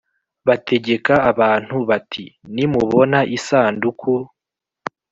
[0.47, 4.13] bategeka abantu bati Nimubona isanduku